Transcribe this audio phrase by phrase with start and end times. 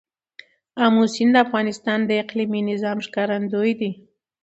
[0.85, 3.91] آمو سیند د افغانستان د اقلیمي نظام ښکارندوی دی.